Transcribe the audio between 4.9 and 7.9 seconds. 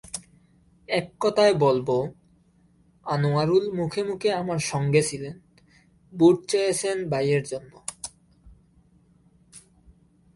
ছিলেন, ভোট চেয়েছেন ভাইয়ের জন্য।